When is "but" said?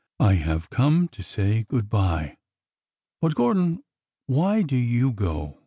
3.21-3.35